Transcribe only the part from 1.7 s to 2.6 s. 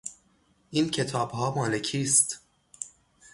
کیست؟